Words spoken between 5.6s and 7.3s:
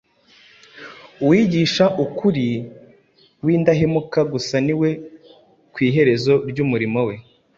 ku iherezo ry’umurimo we